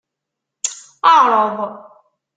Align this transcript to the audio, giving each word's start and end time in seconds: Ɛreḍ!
Ɛreḍ! 1.13 1.57